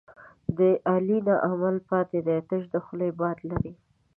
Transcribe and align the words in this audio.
د 0.57 0.59
علي 0.89 1.17
نه 1.27 1.35
عمل 1.47 1.75
پاتې 1.89 2.19
دی، 2.27 2.37
تش 2.49 2.63
د 2.73 2.75
خولې 2.85 3.09
باد 3.19 3.37
لري. 3.49 3.73